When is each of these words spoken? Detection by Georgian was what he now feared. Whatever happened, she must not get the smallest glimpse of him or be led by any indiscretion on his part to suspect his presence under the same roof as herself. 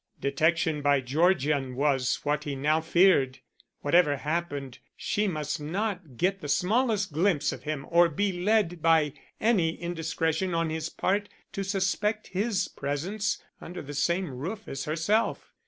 Detection 0.19 0.81
by 0.81 0.99
Georgian 0.99 1.75
was 1.75 2.21
what 2.23 2.43
he 2.45 2.55
now 2.55 2.81
feared. 2.81 3.37
Whatever 3.81 4.17
happened, 4.17 4.79
she 4.97 5.27
must 5.27 5.59
not 5.61 6.17
get 6.17 6.41
the 6.41 6.47
smallest 6.49 7.11
glimpse 7.13 7.51
of 7.51 7.65
him 7.65 7.85
or 7.87 8.09
be 8.09 8.31
led 8.33 8.81
by 8.81 9.13
any 9.39 9.79
indiscretion 9.79 10.55
on 10.55 10.71
his 10.71 10.89
part 10.89 11.29
to 11.51 11.63
suspect 11.63 12.29
his 12.29 12.67
presence 12.67 13.43
under 13.61 13.83
the 13.83 13.93
same 13.93 14.31
roof 14.33 14.67
as 14.67 14.85
herself. 14.85 15.53